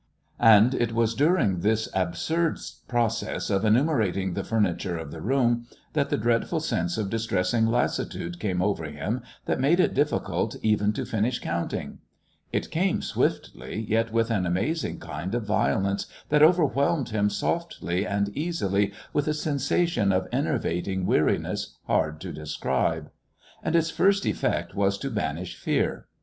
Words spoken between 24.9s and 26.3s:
to banish fear.